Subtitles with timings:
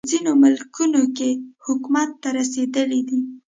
[0.05, 1.29] په ځینو ملکونو کې
[1.65, 3.19] حکومت ته رسېدلی دی.